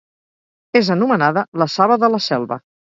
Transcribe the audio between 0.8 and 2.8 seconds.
anomenada la saba de la selva.